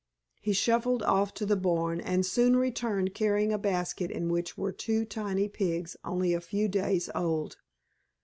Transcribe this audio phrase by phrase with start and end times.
[0.41, 4.71] He shuffled off to the barn, and soon returned carrying a basket in which were
[4.71, 7.57] two tiny pigs only a few days old.